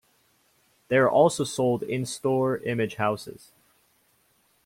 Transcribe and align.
They 0.87 0.97
are 0.97 1.07
also 1.07 1.43
sold 1.43 1.83
in 1.83 2.07
store 2.07 2.57
image 2.57 2.95
houses. 2.95 3.51